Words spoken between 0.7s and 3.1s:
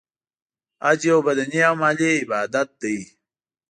حج یو بدنې او مالی عبادت دی.